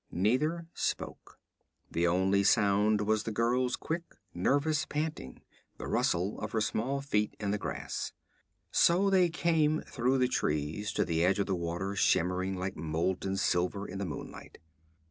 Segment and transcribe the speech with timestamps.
[0.09, 1.37] Neither spoke.
[1.91, 5.43] The only sound was the girl's quick nervous panting,
[5.77, 8.11] the rustle of her small feet in the grass.
[8.71, 13.37] So they came through the trees to the edge of the water, shimmering like molten
[13.37, 14.57] silver in the moonlight.